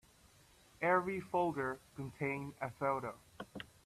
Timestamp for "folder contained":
1.21-2.55